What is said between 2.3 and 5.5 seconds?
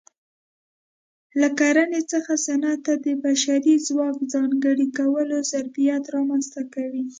صنعت ته د بشري ځواک ځانګړي کول